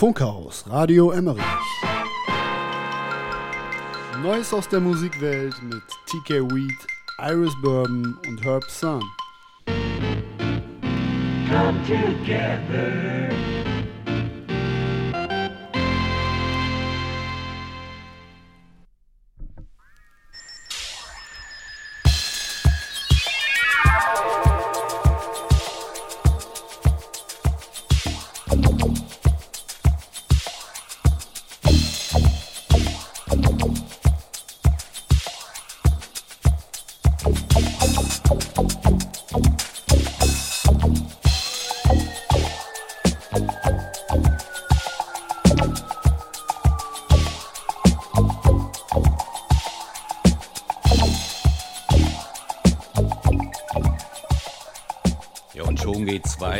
[0.00, 1.44] Funkhaus, Radio Emmerich.
[4.22, 6.72] Neues aus der Musikwelt mit TK Weed,
[7.18, 9.02] Iris Bourbon und Herb Sun.
[11.50, 13.59] Come together.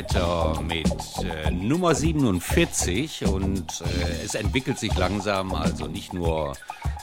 [0.01, 0.89] Weiter mit
[1.25, 6.55] äh, Nummer 47 und äh, es entwickelt sich langsam, also nicht nur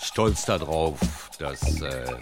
[0.02, 2.16] stolz darauf, dass äh,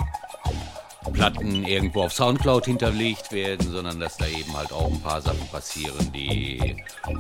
[1.13, 5.47] Platten irgendwo auf Soundcloud hinterlegt werden, sondern dass da eben halt auch ein paar Sachen
[5.47, 6.75] passieren, die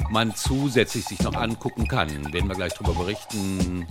[0.09, 2.33] man zusätzlich sich noch angucken kann.
[2.33, 3.87] Werden wir gleich darüber berichten.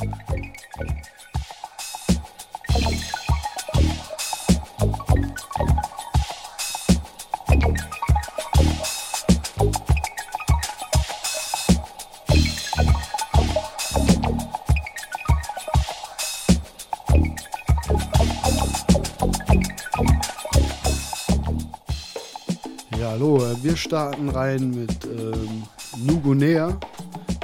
[23.74, 25.64] Wir starten rein mit ähm,
[26.06, 26.78] Nugunea,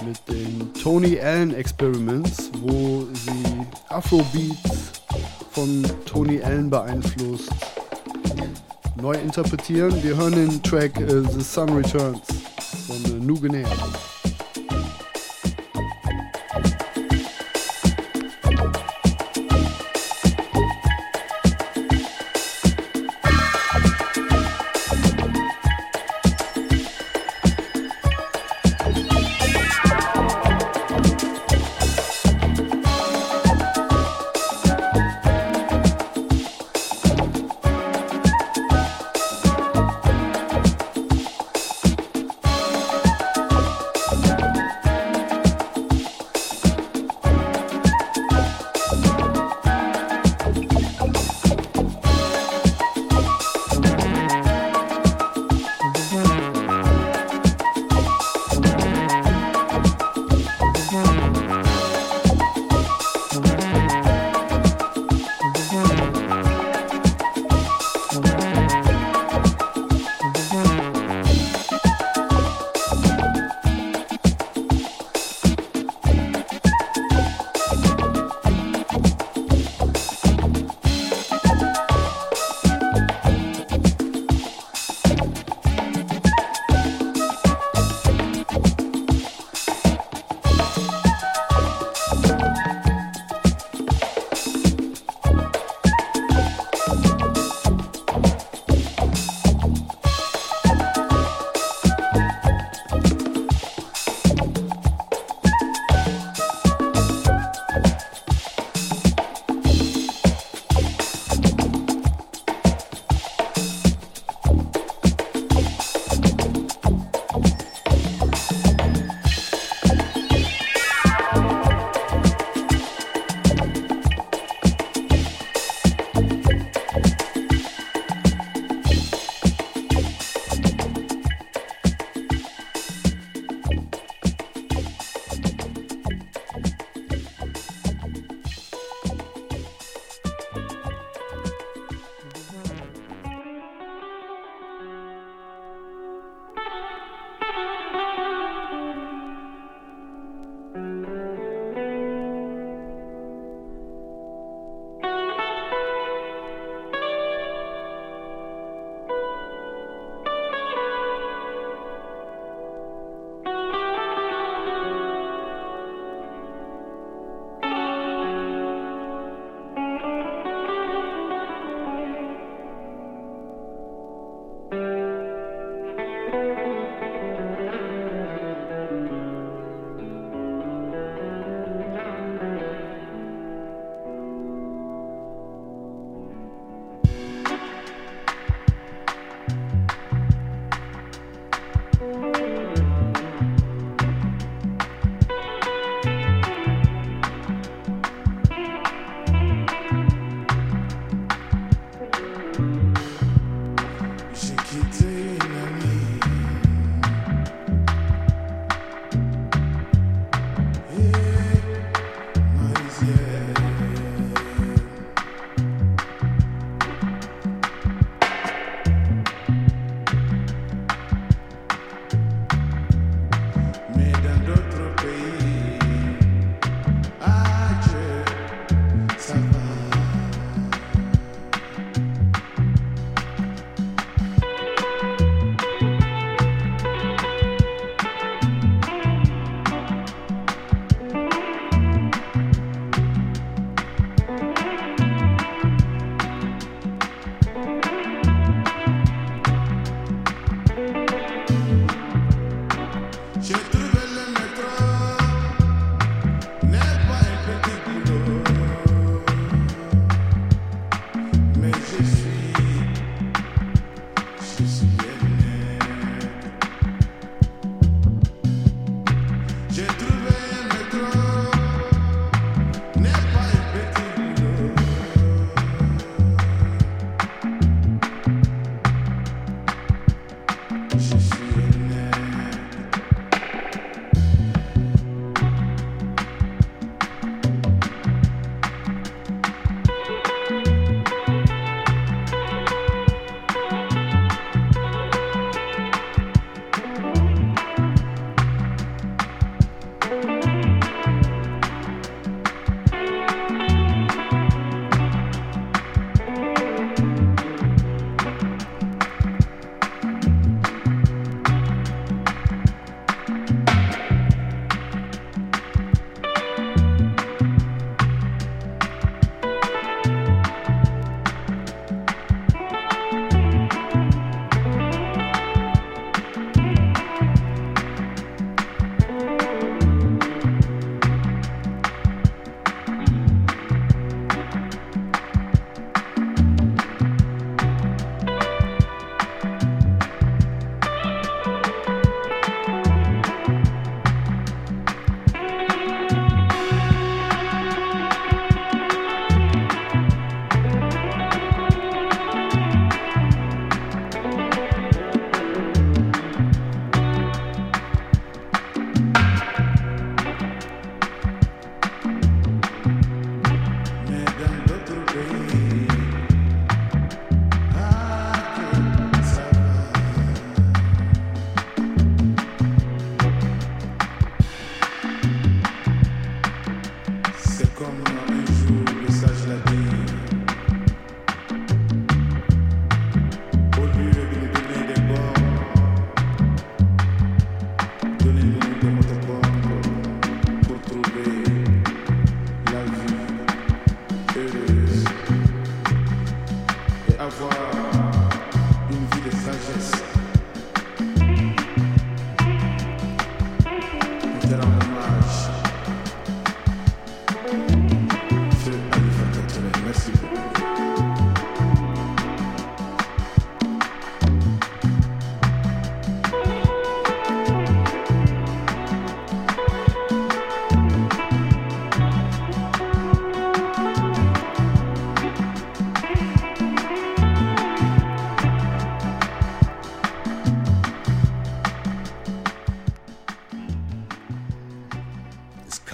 [0.07, 4.93] mit den Tony Allen Experiments, wo sie Afrobeats
[5.51, 7.51] von Tony Allen beeinflusst
[9.03, 10.01] neu interpretieren.
[10.05, 12.21] Wir hören den Track äh, The Sun Returns
[12.87, 13.69] von äh, Nugunea.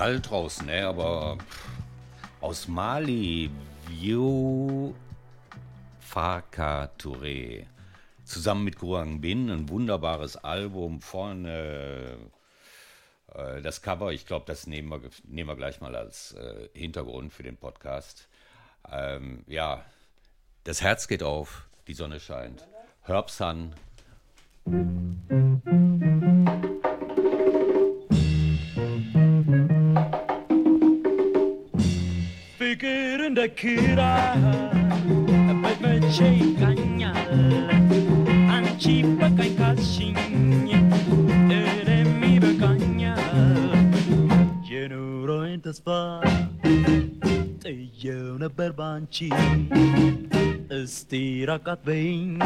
[0.06, 0.86] Kalt draußen, ne?
[0.86, 1.36] aber
[2.40, 3.50] aus Mali,
[3.88, 4.94] Vio
[5.98, 7.66] Faka Touré.
[8.24, 11.00] Zusammen mit Guang Bin, ein wunderbares Album.
[11.00, 12.18] Vorne
[13.34, 17.32] äh, das Cover, ich glaube, das nehmen wir, nehmen wir gleich mal als äh, Hintergrund
[17.32, 18.28] für den Podcast.
[18.88, 19.84] Ähm, ja,
[20.62, 22.64] das Herz geht auf, die Sonne scheint.
[23.02, 23.74] Herb Sun.
[33.46, 34.36] băcâra
[35.60, 37.28] Băvăcei canial
[38.50, 40.88] Ancipă cai calșini
[41.80, 43.88] Eremi băcanial
[44.64, 46.20] Genuroi te spa
[48.02, 49.26] Eu ne berbanci
[50.84, 52.42] Stira cat vein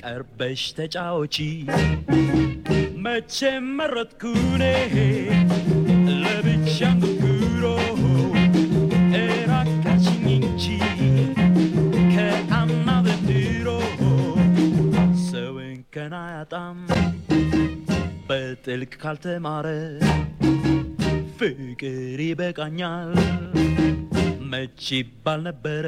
[0.00, 1.64] Cărbește ceaucii
[2.94, 4.74] Mă ce mă rătcune
[6.22, 7.29] Lăbiceam cu
[15.99, 16.77] ሰውን ከና ያጣም
[18.27, 19.67] በጥልቅ ካልተማረ
[21.37, 23.11] ፍቅር ይበቃኛል
[24.51, 25.85] መች ይባል ነበረ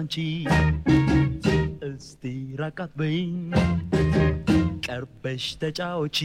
[0.00, 0.14] ባንቺ
[1.86, 2.22] እስቲ
[2.60, 3.32] ራቃት በይኝ
[4.86, 6.18] ቀርበሽ ተጫወቺ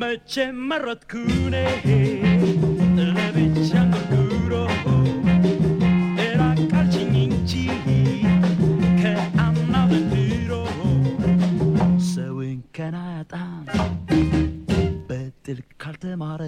[0.00, 1.54] መቼም መረጥኩኔ
[2.98, 4.54] ለብቻ እንጉርጉሮ
[6.26, 7.52] እራቃችኝ እንጂ
[9.02, 10.52] ከአምና ዘንድሮ
[12.12, 13.66] ሰውን ከና ያጣም
[15.10, 16.42] በጥልቅ ካልተማረ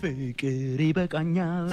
[0.00, 1.68] ፍቅር ይበቃኛል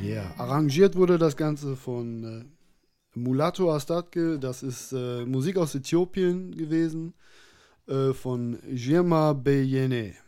[0.00, 2.44] Ja, arrangiert wurde das Ganze von äh,
[3.16, 7.14] Mulatto Astatke, das ist äh, Musik aus Äthiopien gewesen,
[7.86, 10.25] äh, von Jirma Beyene.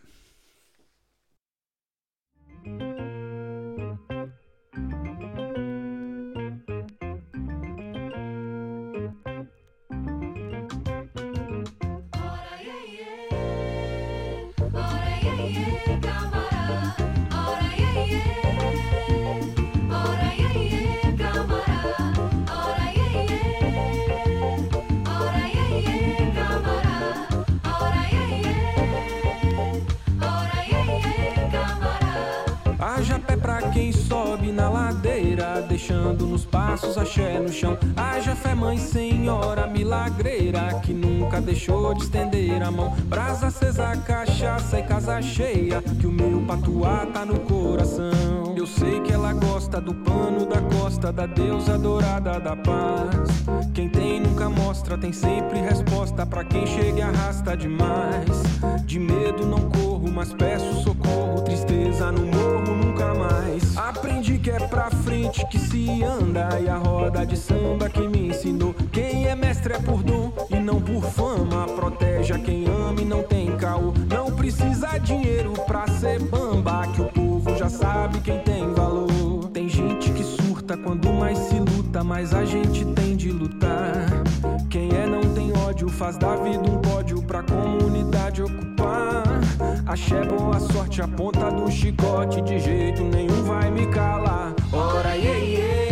[33.79, 37.79] Quem sobe na ladeira, deixando nos passos axé no chão.
[37.97, 42.91] Haja fé, mãe senhora milagreira, que nunca deixou de estender a mão.
[43.05, 48.53] Brasa acesa, cachaça e casa cheia, que o meu patuá tá no coração.
[48.57, 53.29] Eu sei que ela gosta do pano da costa, da deusa dourada da paz.
[53.73, 58.27] Quem tem nunca mostra, tem sempre resposta pra quem chega e arrasta demais.
[58.85, 61.43] De medo não corro, mas peço socorro.
[61.43, 62.48] Tristeza no morro
[64.49, 66.59] que é pra frente que se anda.
[66.59, 68.75] E a roda de samba que me ensinou.
[68.91, 71.67] Quem é mestre é por dom e não por fama.
[71.67, 73.93] Protege a quem ama e não tem caô.
[74.11, 76.87] Não precisa dinheiro pra ser bamba.
[76.95, 79.51] Que o povo já sabe quem tem valor.
[79.53, 84.08] Tem gente que surta quando mais se luta, mas a gente tem de lutar.
[85.89, 89.23] Faz da vida um pódio pra comunidade ocupar.
[89.87, 94.55] Axé, boa sorte, a ponta do chicote, de jeito nenhum vai me calar.
[94.73, 95.88] Ora, iê, iê,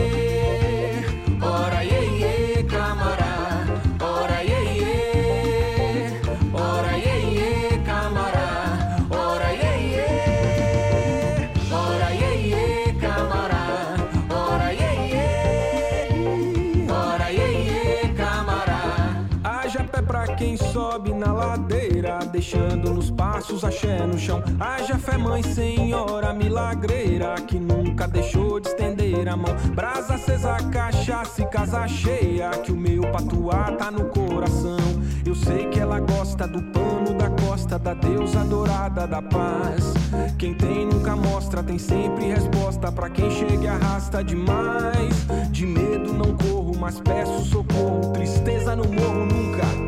[22.37, 24.43] deixando nos passos axé no chão.
[24.61, 29.55] Haja fé, mãe senhora milagreira, que nunca deixou de estender a mão.
[29.75, 34.77] Brasa acesa, cachaça e casa cheia, que o meu patuá tá no coração.
[35.25, 39.95] Eu sei que ela gosta do pano da costa, da deusa dourada da paz.
[40.39, 45.27] Quem tem nunca mostra, tem sempre resposta pra quem chega e arrasta demais.
[45.51, 48.13] De medo não corro, mas peço socorro.
[48.13, 49.86] Tristeza no morro nunca.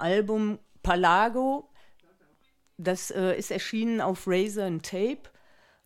[0.00, 1.68] Album Palago.
[2.76, 5.30] Das äh, ist erschienen auf Razor and Tape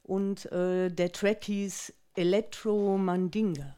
[0.03, 3.75] und äh, der Track hieß Electro Mandinga.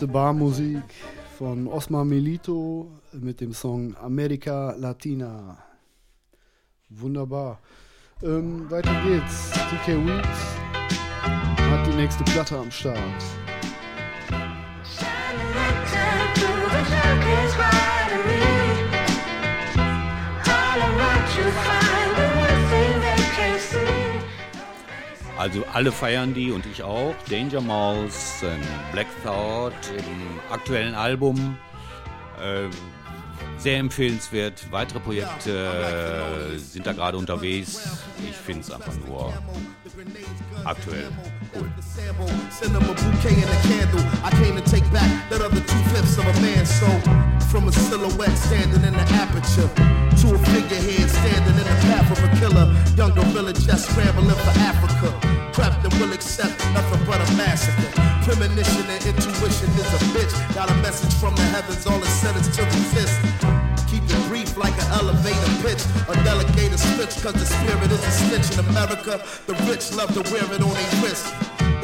[0.00, 0.82] Schönste Barmusik
[1.36, 5.58] von Osmar Melito mit dem Song America Latina.
[6.88, 7.58] Wunderbar.
[8.22, 9.50] Ähm, weiter geht's.
[9.50, 10.56] TK Weeks
[11.70, 12.96] hat die nächste Platte am Start.
[25.40, 27.14] Also alle feiern die und ich auch.
[27.30, 28.44] Danger Mouse,
[28.92, 31.56] Black Thought im aktuellen Album.
[32.42, 32.68] Äh,
[33.58, 34.66] sehr empfehlenswert.
[34.70, 38.02] Weitere Projekte äh, sind da gerade unterwegs.
[38.28, 39.32] Ich finde es einfach nur
[40.64, 41.08] aktuell
[41.54, 41.70] cool.
[47.50, 49.68] From a silhouette standing in the aperture
[50.20, 52.72] to a figurehead standing in the path of a killer.
[52.96, 55.10] Young gorilla just scrambling for Africa.
[55.52, 57.89] Prepped and will accept nothing but a massacre.
[61.20, 63.12] From the heavens, all it said is to resist.
[63.92, 65.84] Keep it brief like an elevator pitch.
[66.08, 68.48] A delegator switch, cause the spirit is a stitch.
[68.56, 69.20] in America.
[69.44, 71.28] The rich love to wear it on their wrist.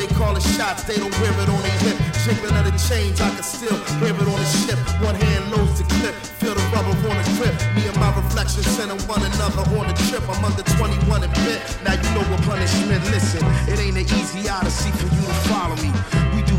[0.00, 1.96] They call it shots, they don't wear it on their hip.
[2.24, 4.80] Jiggling of the chains, I can still hear it on the ship.
[5.04, 7.52] One hand loads the clip, feel the rubber on the grip.
[7.76, 10.24] Me and my reflection sending one another on the trip.
[10.32, 11.60] I'm under 21 and bit.
[11.84, 13.04] Now you know what punishment.
[13.12, 15.92] Listen, it ain't an easy odyssey for you to follow me.
[16.32, 16.56] We do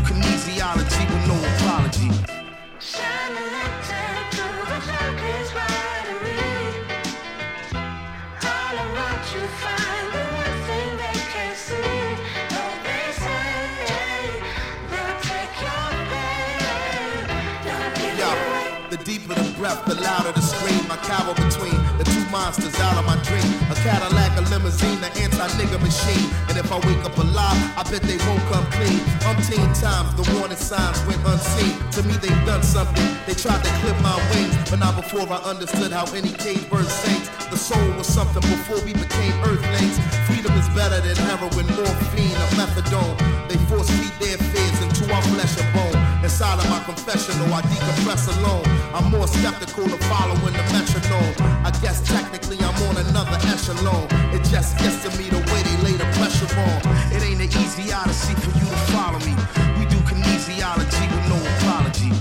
[19.86, 20.84] the louder the scream.
[20.90, 23.46] I cower between the two monsters out of my dream.
[23.70, 26.28] A Cadillac, a limousine, an anti-nigga machine.
[26.48, 29.00] And if I wake up alive, I bet they won't come clean.
[29.28, 31.76] Umpteen times, the warning signs went unseen.
[31.96, 33.08] To me, they've done something.
[33.26, 36.86] They tried to clip my wings, but not before I understood how any cage bird
[36.86, 37.28] sings.
[37.50, 39.98] The soul was something before we became earthlings.
[40.26, 43.16] Freedom is better than heroin, morphine, or methadone.
[43.48, 46.07] They force feed their fears into our flesh and bone.
[46.28, 48.62] Inside of my confessional, I decompress alone.
[48.92, 51.34] I'm more skeptical of following the metronome.
[51.64, 54.04] I guess technically I'm on another echelon.
[54.36, 56.78] It just gets to me the way they lay the pressure on.
[57.16, 59.32] It ain't an easy odyssey for you to follow me.
[59.80, 62.12] We do kinesiology with no apology.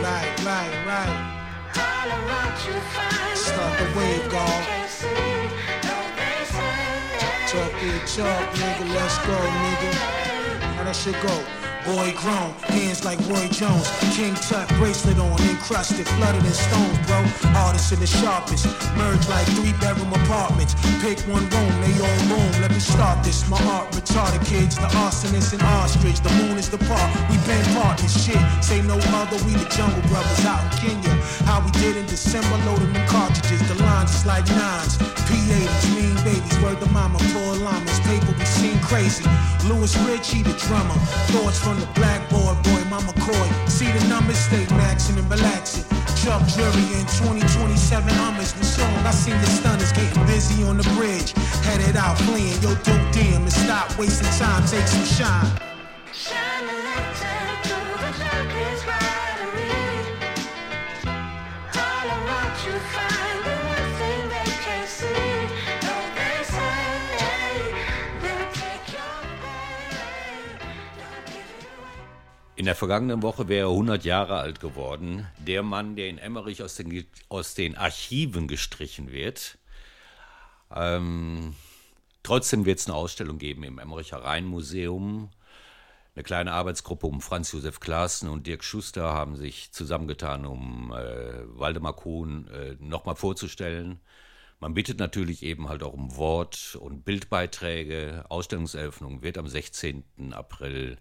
[0.00, 1.12] Right, right, right.
[3.36, 4.79] Start the wave, God.
[8.06, 8.94] Talk nigga.
[8.94, 9.92] Let's go, nigga.
[10.76, 11.60] How that shit go?
[11.84, 13.88] Boy grown, hands like Roy Jones.
[14.12, 17.24] King Tut bracelet on, encrusted, flooded in stones, bro.
[17.56, 20.74] Artists in the sharpest, merge like three bedroom apartments.
[21.00, 22.52] Pick one room, they all room.
[22.60, 23.48] Let me start this.
[23.48, 26.20] My art retarded kids, the arsonist and ostrich.
[26.20, 28.12] The moon is the park, we been partners.
[28.12, 31.19] Shit, say no other, we the jungle brothers out in Kenya.
[31.44, 33.60] How we did in December, loading them cartridges.
[33.68, 34.98] The lines is like nines.
[35.28, 38.00] P80s, mean babies, word the mama, poor llamas.
[38.00, 39.24] Paper we seen crazy.
[39.68, 40.94] Louis Ritchie, the drummer.
[41.32, 43.48] Thoughts from the blackboard, boy, mama Coy.
[43.66, 45.84] See the numbers, stay maxing and relaxing.
[46.20, 48.92] Chuck Jury in 2027 Hummers with song.
[49.06, 51.32] I seen the stunners getting busy on the bridge.
[51.64, 55.50] Headed out fleeing, yo, dope damn, and stop wasting time, take some shine.
[72.60, 75.26] In der vergangenen Woche wäre er 100 Jahre alt geworden.
[75.38, 79.56] Der Mann, der in Emmerich aus den, aus den Archiven gestrichen wird.
[80.70, 81.54] Ähm,
[82.22, 85.30] trotzdem wird es eine Ausstellung geben im Emmericher Rheinmuseum.
[86.14, 91.58] Eine kleine Arbeitsgruppe um Franz Josef Klaassen und Dirk Schuster haben sich zusammengetan, um äh,
[91.58, 94.00] Waldemar Kuhn äh, nochmal vorzustellen.
[94.58, 98.26] Man bittet natürlich eben halt auch um Wort- und Bildbeiträge.
[98.28, 100.34] Ausstellungseröffnung wird am 16.
[100.34, 100.98] April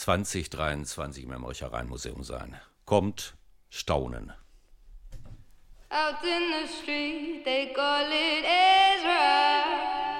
[0.00, 2.58] 2023 im Emmerich Rheinmuseum sein.
[2.86, 3.34] Kommt,
[3.68, 4.32] staunen.
[5.90, 10.19] Out in the street, they call it Ezra.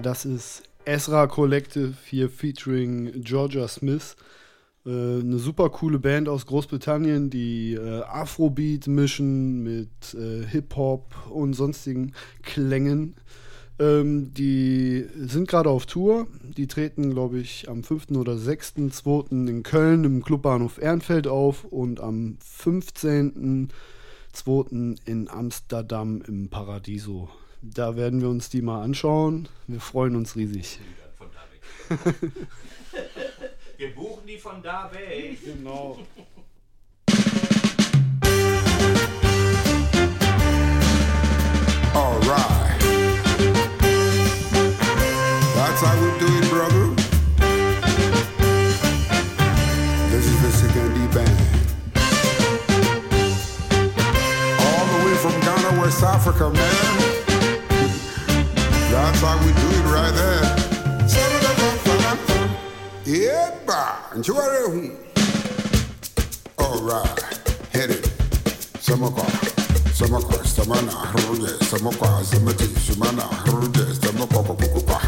[0.00, 4.16] Das ist Ezra Collective hier featuring Georgia Smith.
[4.86, 11.54] Äh, eine super coole Band aus Großbritannien, die äh, Afrobeat mischen mit äh, Hip-Hop und
[11.54, 13.16] sonstigen Klängen.
[13.78, 16.26] Ähm, die sind gerade auf Tour.
[16.56, 18.10] Die treten, glaube ich, am 5.
[18.12, 19.48] oder 6.2.
[19.48, 24.96] in Köln im Clubbahnhof Ehrenfeld auf und am 15.2.
[25.06, 27.28] in Amsterdam im Paradiso.
[27.60, 29.48] Da werden wir uns die mal anschauen.
[29.66, 30.78] Wir freuen uns riesig.
[31.16, 32.30] Von da weg.
[33.76, 35.38] Wir buchen die von da weg.
[35.44, 35.98] Genau.
[41.94, 42.78] All right.
[45.54, 46.94] That's how we do it, brother.
[50.10, 51.38] This is the second D band.
[54.60, 56.77] All the way from Ghana, West Africa, man.
[64.28, 64.90] kyeware ehu
[66.58, 67.24] alright
[67.72, 68.04] hit it.
[68.80, 69.24] Samakwa
[69.94, 75.00] samakwa samana horoje samakwa samati sumana horoje samakwa kokokopa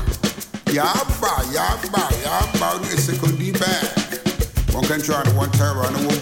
[0.72, 6.20] yaba yaba yaba ne sekodi back one country and one terror and one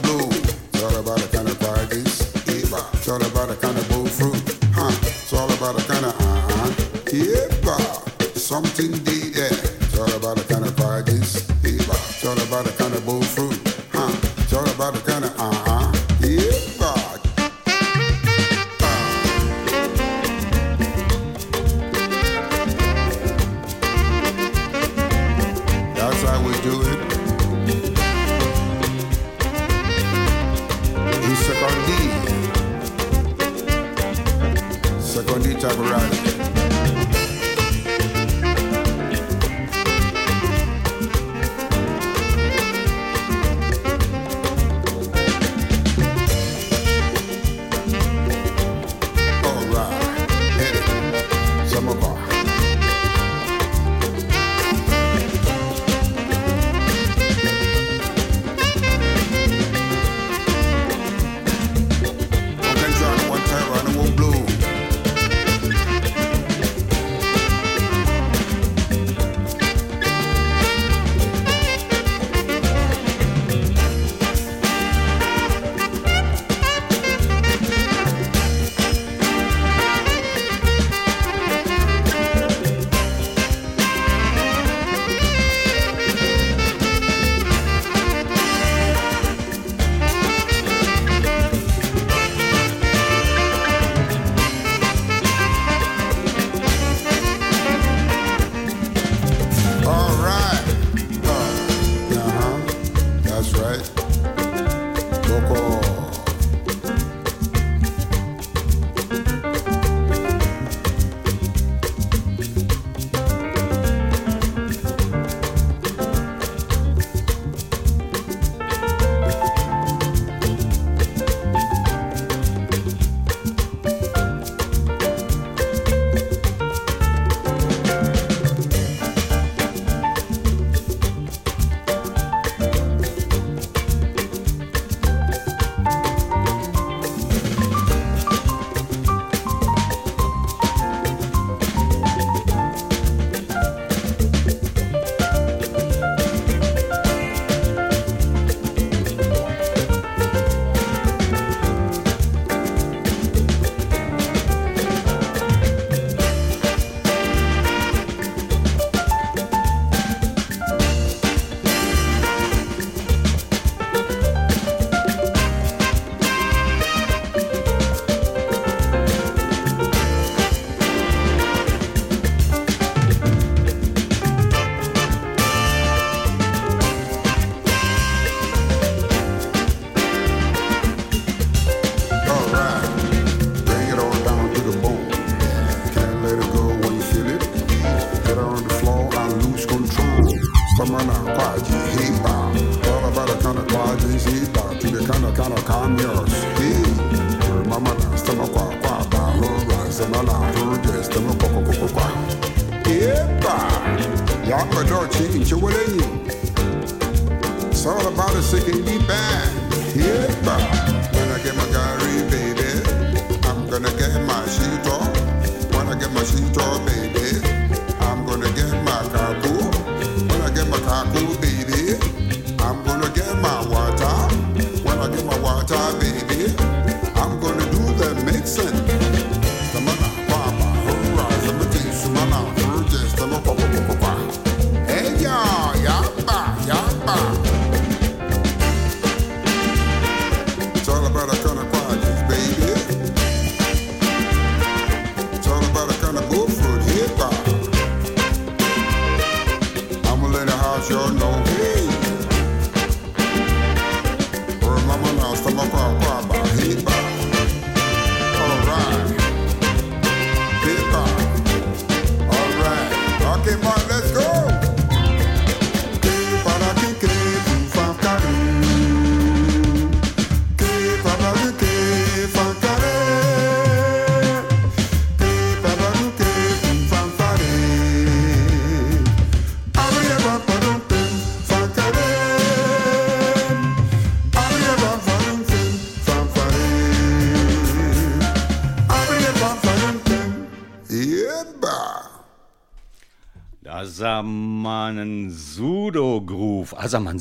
[296.69, 297.19] Groove, Asaman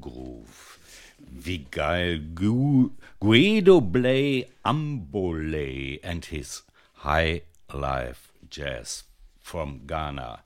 [0.00, 0.78] Groove.
[1.18, 2.20] Wie geil.
[2.34, 6.62] Gu Guido Blay Ambole and his
[7.02, 9.04] High Life Jazz
[9.40, 10.42] from Ghana.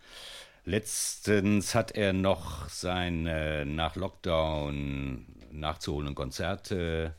[0.65, 7.15] Letztens hat er noch seine nach Lockdown nachzuholenden Konzerte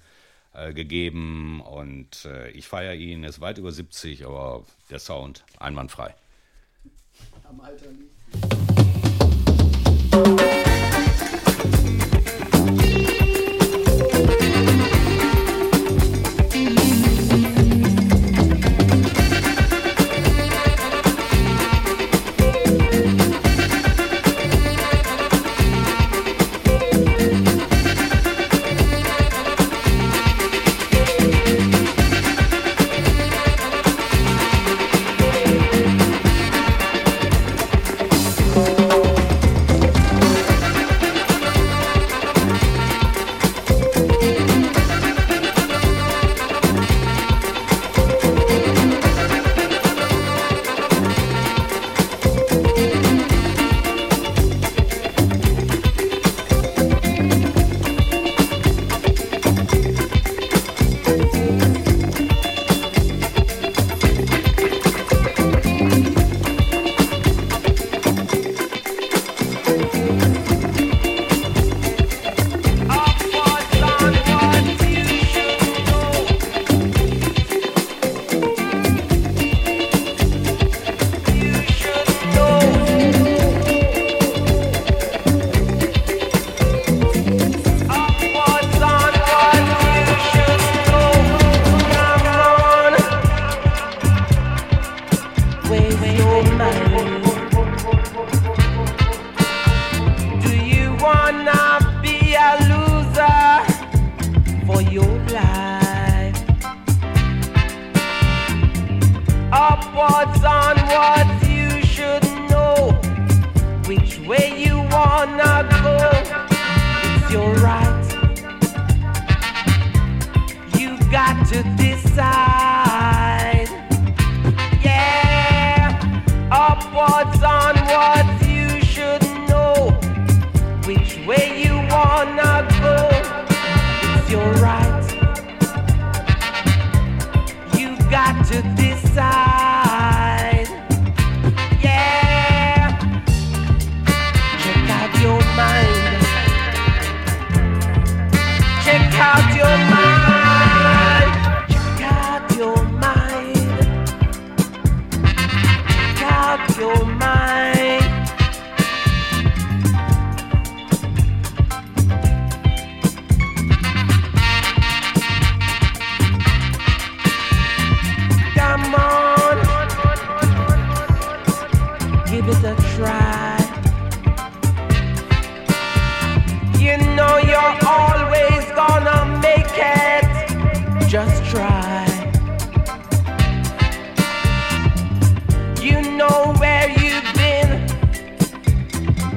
[0.53, 3.23] äh, gegeben und äh, ich feiere ihn.
[3.23, 6.15] Er ist weit über 70, aber der Sound einwandfrei.
[7.43, 9.00] Am Alter liegt.
[11.65, 12.00] you.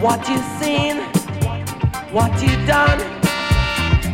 [0.05, 0.97] What you seen,
[2.13, 3.01] what you done,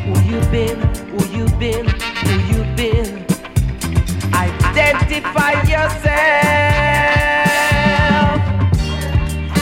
[0.05, 0.78] who you been,
[1.11, 3.26] who you been, who you been.
[4.32, 6.07] Identify yourself.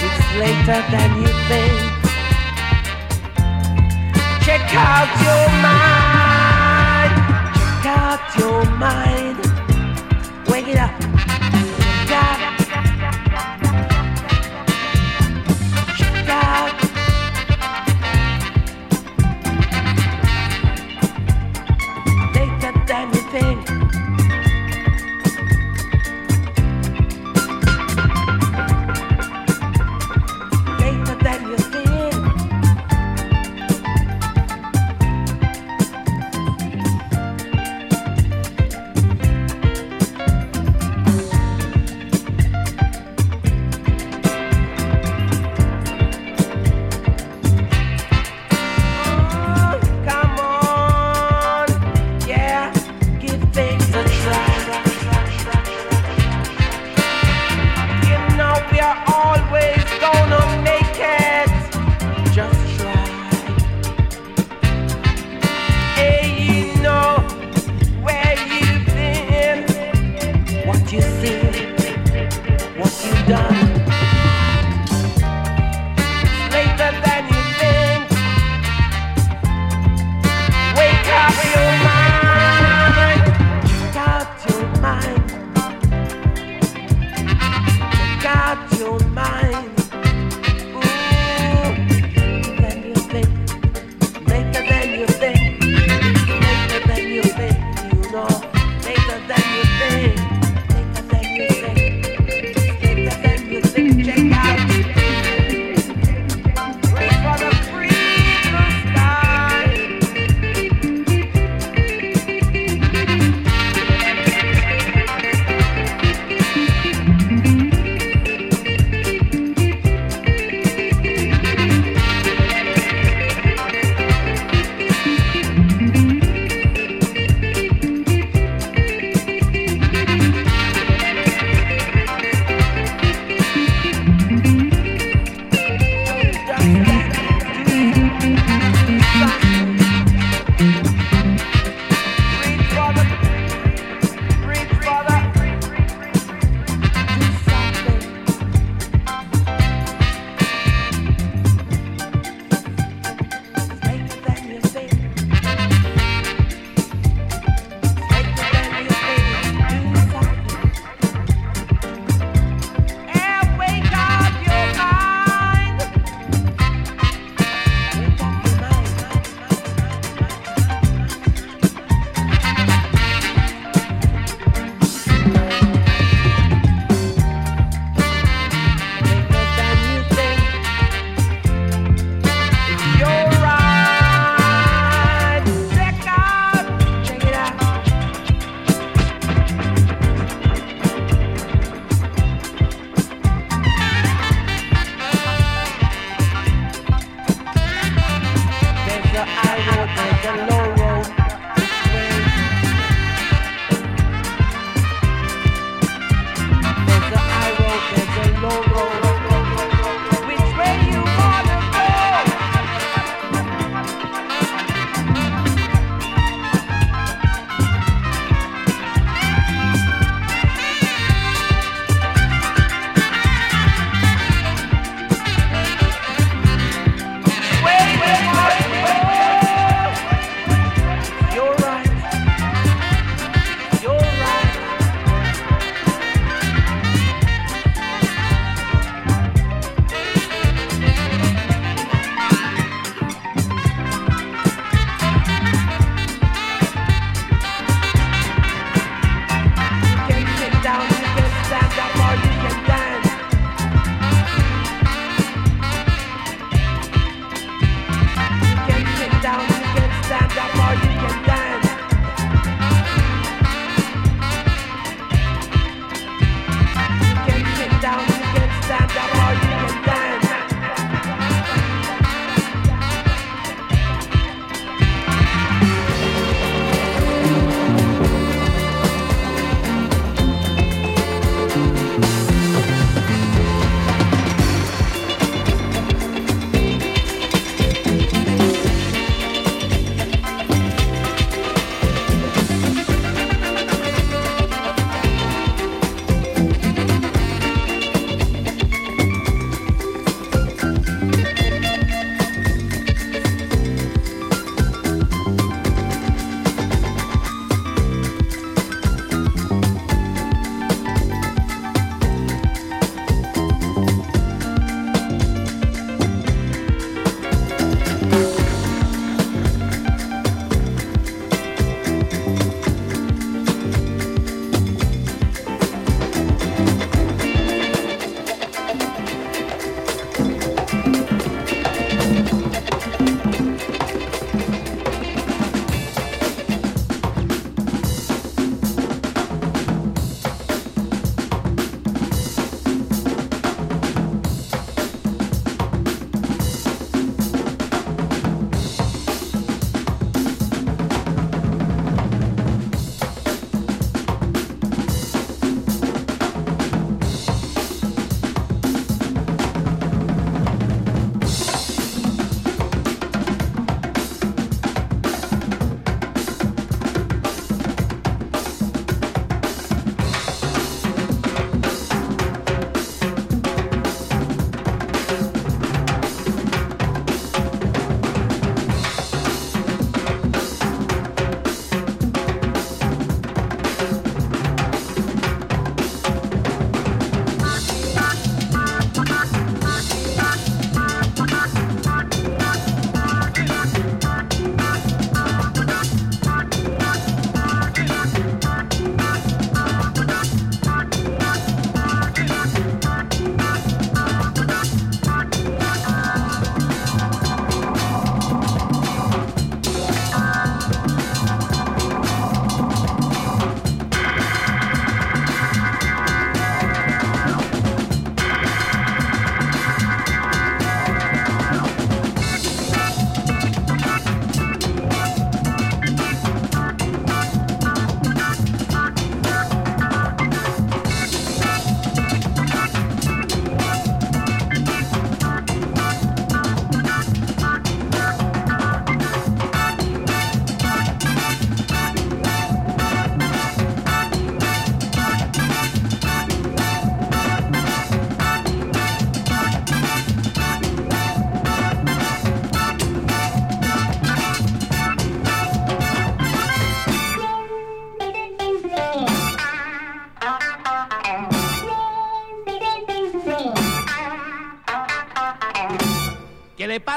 [0.04, 1.80] It's later than you think.
[4.44, 7.12] Check out your mind.
[7.56, 9.27] Check out your mind.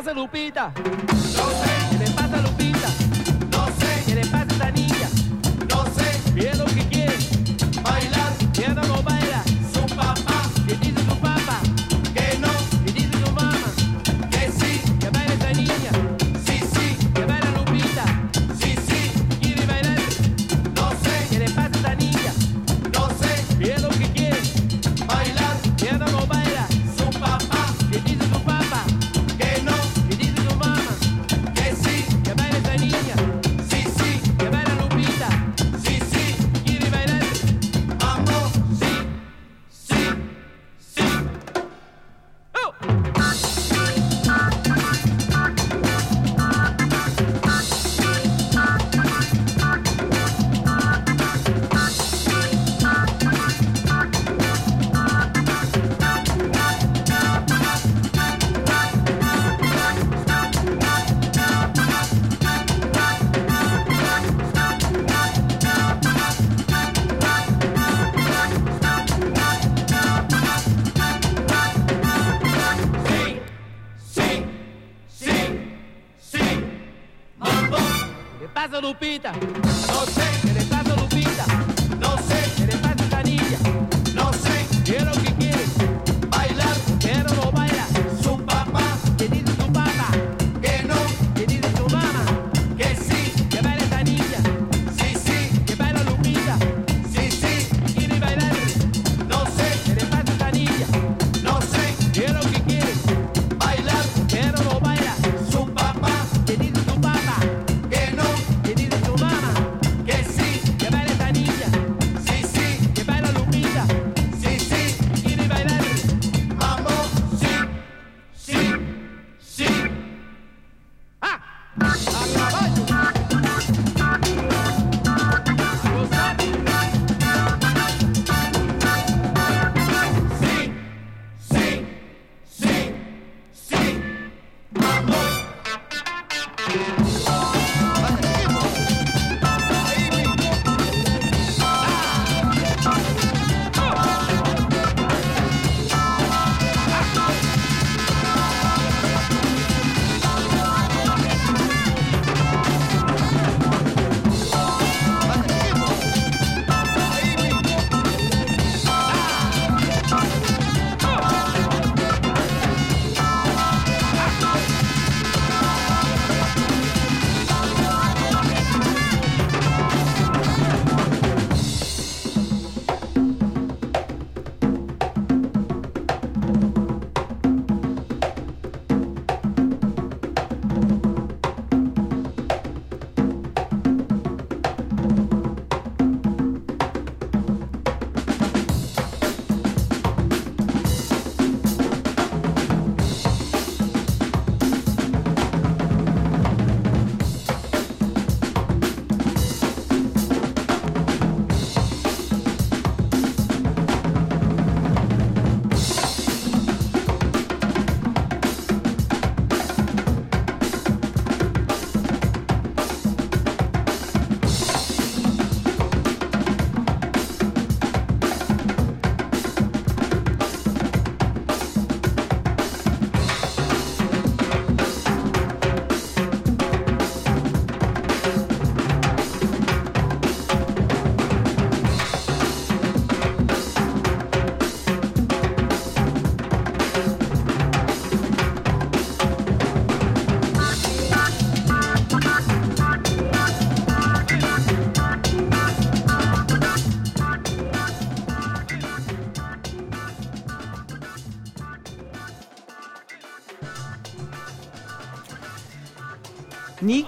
[0.02, 1.11] casa, Lupita.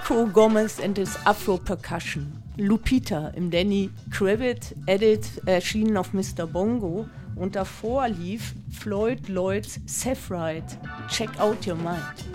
[0.04, 2.43] Kiko Gomez and his Afro Percussion.
[2.58, 6.45] Lupita im Danny Cribbit Edit erschienen auf Mr.
[6.45, 10.30] Bongo und davor lief Floyd Lloyds Seth
[11.10, 12.33] Check Out Your Mind.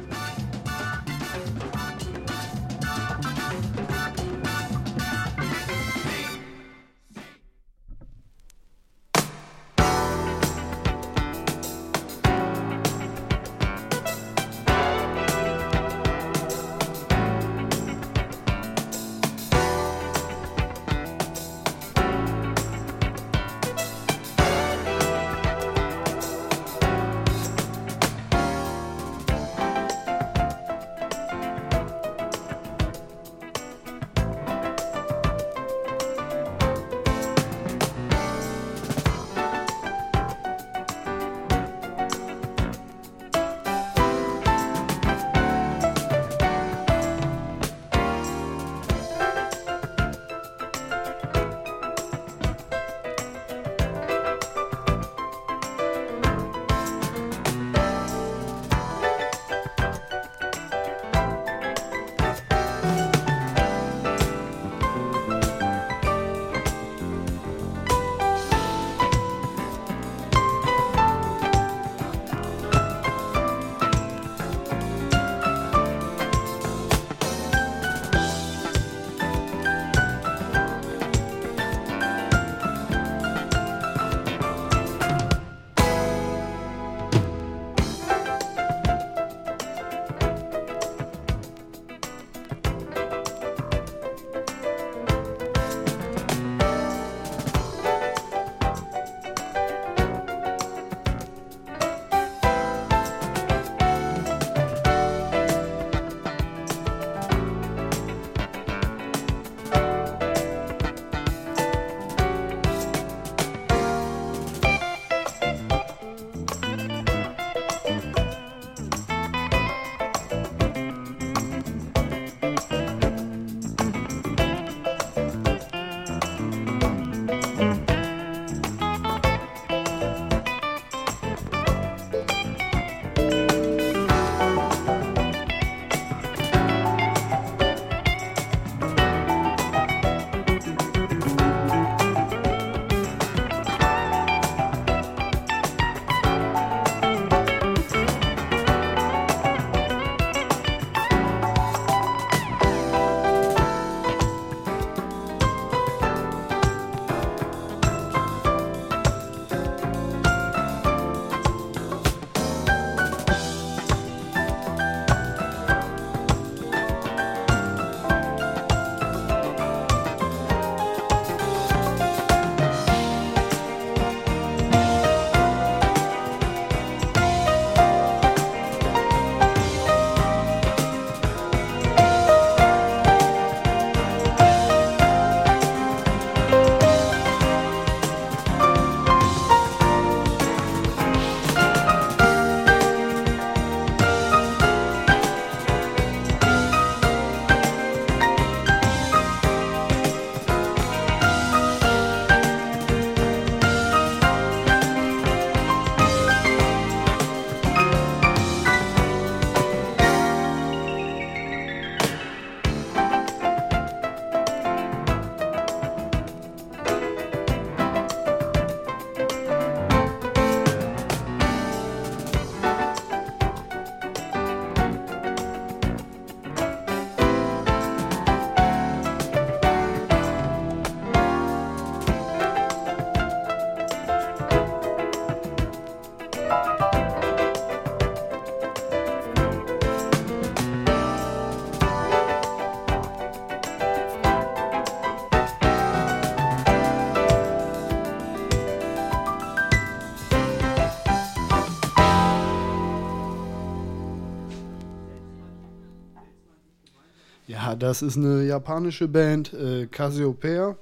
[257.78, 260.76] Das ist eine japanische Band, äh, Cassiopeia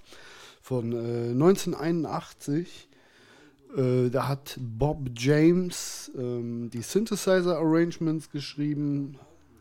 [0.62, 2.88] von äh, 1981.
[3.76, 9.18] Äh, da hat Bob James ähm, die Synthesizer-Arrangements geschrieben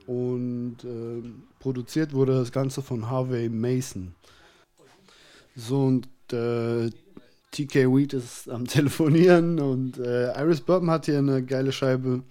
[0.08, 4.16] und ähm, produziert wurde das Ganze von Harvey Mason.
[5.56, 6.90] So, und äh,
[7.52, 12.24] TK Wheat ist am Telefonieren und äh, Iris Bourbon hat hier eine geile Scheibe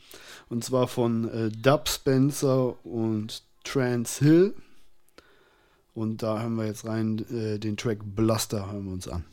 [0.48, 4.54] und zwar von äh, Dub Spencer und Trans Hill.
[5.94, 9.24] Und da hören wir jetzt rein äh, den Track Bluster, hören wir uns an.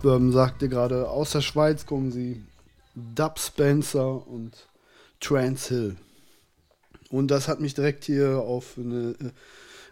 [0.00, 2.42] Bourbon sagte gerade, aus der Schweiz kommen sie
[2.94, 4.68] Dub Spencer und
[5.20, 5.96] Trans Hill.
[7.10, 9.14] Und das hat mich direkt hier auf eine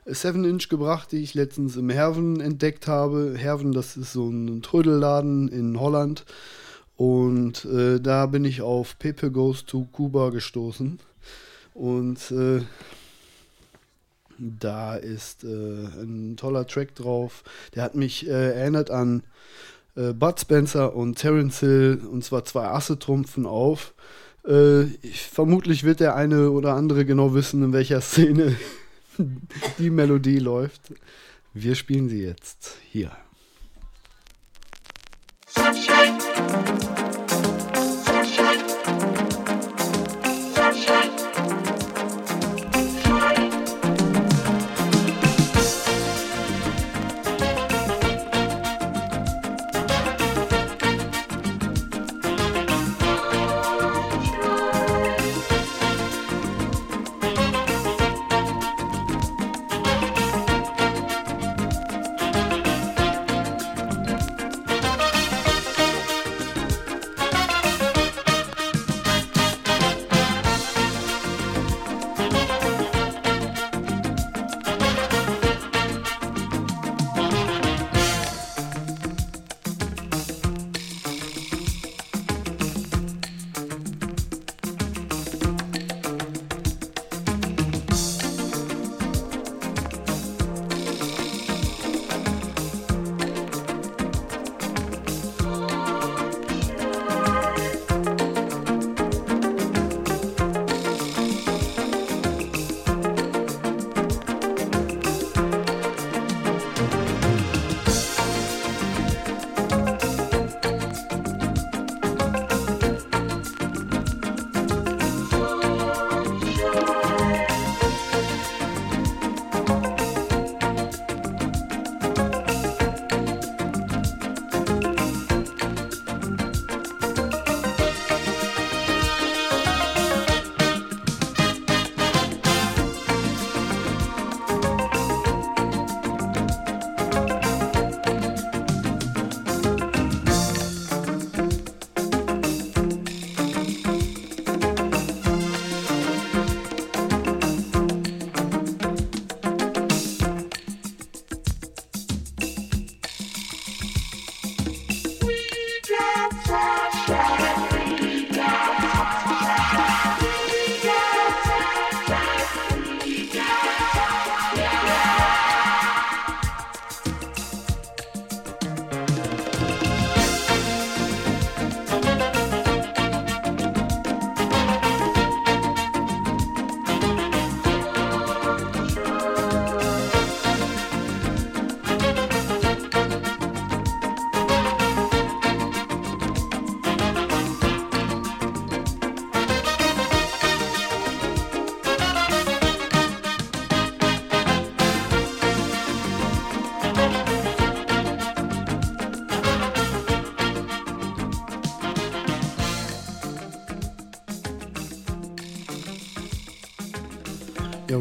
[0.06, 3.34] 7-Inch gebracht, die ich letztens im Herven entdeckt habe.
[3.36, 6.24] Herven, das ist so ein Trödelladen in Holland.
[6.96, 10.98] Und äh, da bin ich auf Pepe Goes to Cuba gestoßen.
[11.74, 12.62] Und äh,
[14.38, 17.44] da ist äh, ein toller Track drauf.
[17.74, 19.22] Der hat mich äh, erinnert an
[19.98, 23.94] äh, Bud Spencer und Terence Hill, und zwar zwei Asse trumpfen auf.
[24.46, 28.56] Äh, ich, vermutlich wird der eine oder andere genau wissen, in welcher Szene
[29.78, 30.80] die Melodie läuft.
[31.52, 33.10] Wir spielen sie jetzt hier.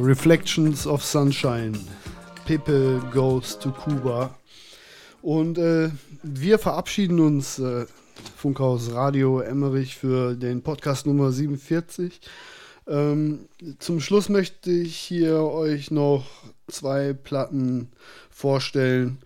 [0.08, 1.78] Reflections of Sunshine.
[2.45, 4.34] Pepe goes to Cuba.
[5.22, 5.89] Und äh,
[6.24, 7.86] wir verabschieden uns, äh,
[8.38, 12.22] Funkhaus Radio Emmerich, für den Podcast Nummer 47.
[12.88, 13.49] Ähm,
[13.80, 16.26] zum Schluss möchte ich hier euch noch
[16.70, 17.89] zwei Platten
[18.30, 19.18] vorstellen.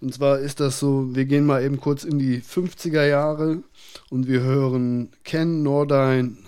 [0.00, 3.62] Und zwar ist das so, wir gehen mal eben kurz in die 50er Jahre
[4.10, 6.38] und wir hören Ken Nordine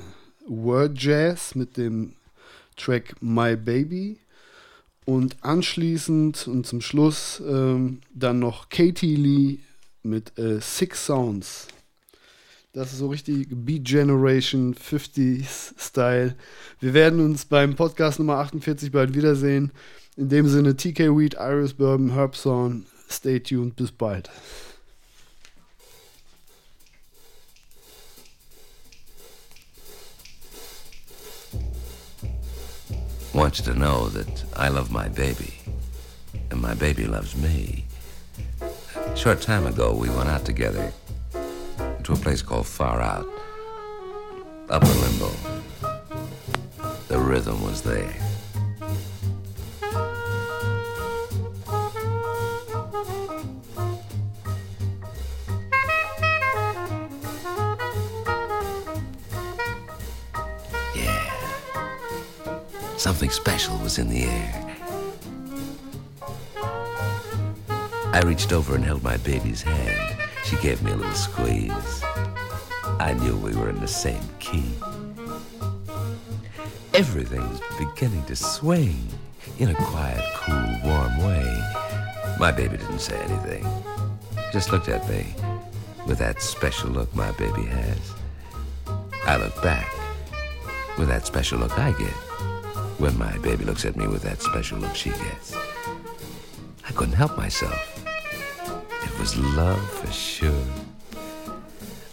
[0.49, 2.16] Word Jazz mit dem
[2.77, 4.19] Track My Baby.
[5.05, 9.59] Und anschließend und zum Schluss ähm, dann noch Katie Lee
[10.03, 11.69] mit äh, Six Sounds.
[12.73, 16.35] Das ist so richtig Beat Generation 50s Style.
[16.79, 19.73] Wir werden uns beim Podcast Nummer 48 bald wiedersehen.
[20.17, 22.85] In dem Sinne TK Weed, Iris Bourbon, Herbson.
[23.09, 23.77] Stay tuned.
[23.77, 24.29] Bis bald.
[33.37, 35.53] Want you to know that I love my baby,
[36.51, 37.85] and my baby loves me.
[38.97, 40.91] A short time ago, we went out together
[42.03, 43.29] to a place called Far Out,
[44.71, 45.31] Upper Limbo.
[47.09, 48.26] The rhythm was there.
[63.27, 64.77] Something special was in the air.
[68.13, 70.17] I reached over and held my baby's hand.
[70.45, 72.05] She gave me a little squeeze.
[73.01, 74.71] I knew we were in the same key.
[76.95, 79.09] Everything was beginning to swing
[79.59, 81.63] in a quiet, cool, warm way.
[82.39, 83.67] My baby didn't say anything,
[84.53, 85.35] just looked at me
[86.07, 88.15] with that special look my baby has.
[89.27, 89.93] I looked back
[90.97, 92.15] with that special look I get
[92.99, 95.55] when my baby looks at me with that special look she gets.
[96.87, 98.05] I couldn't help myself.
[99.05, 100.67] It was love for sure.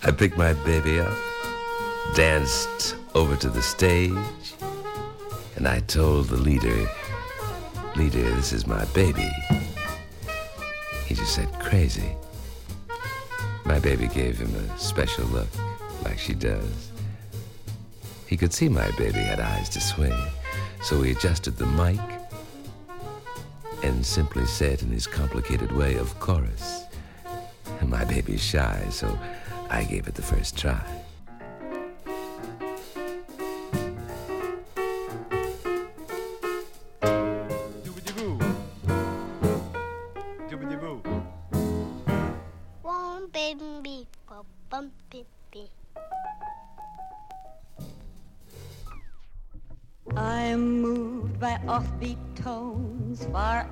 [0.04, 1.18] I picked my baby up,
[2.16, 4.14] danced over to the stage,
[5.56, 6.90] and I told the leader,
[7.96, 9.30] Leader, this is my baby.
[11.06, 12.16] He just said, Crazy.
[13.66, 15.48] My baby gave him a special look,
[16.04, 16.92] like she does.
[18.26, 20.18] He could see my baby had eyes to swing,
[20.84, 22.00] so he adjusted the mic
[23.84, 26.84] and simply said in his complicated way, Of course.
[27.86, 29.18] My baby's shy, so
[29.70, 31.03] I gave it the first try.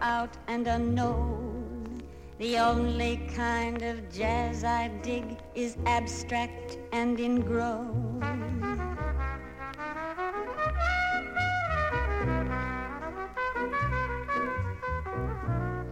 [0.02, 2.02] Out and unknown.
[2.40, 8.22] The only kind of jazz I dig is abstract and ingrown.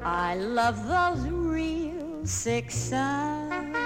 [0.04, 3.78] I love those real six sounds.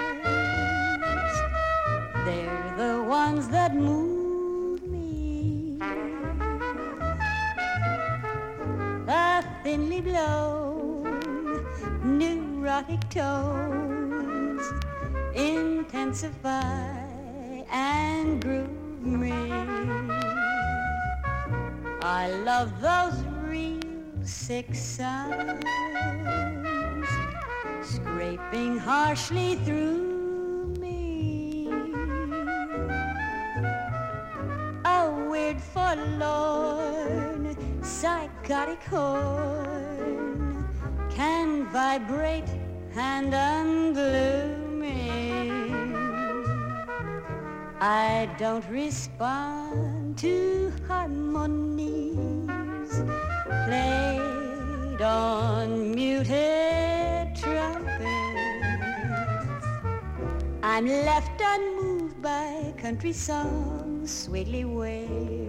[2.24, 4.13] They're the ones that move
[9.74, 11.02] thinly blown
[12.04, 14.62] neurotic tones
[15.34, 16.94] intensify
[17.72, 19.32] and groove me.
[22.02, 23.80] I love those real
[24.22, 25.64] six sounds
[27.82, 30.13] scraping harshly through
[38.82, 40.68] horn
[41.10, 42.48] can vibrate
[42.96, 45.50] and unglue me.
[47.80, 52.14] I don't respond to harmonies
[53.66, 58.84] played on muted trumpets.
[60.62, 65.43] I'm left unmoved by country songs sweetly wailed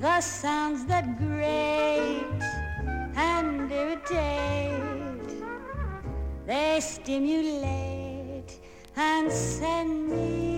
[0.01, 2.45] The sounds that grate
[3.17, 5.43] and irritate,
[6.47, 7.98] they stimulate
[8.99, 10.58] and send me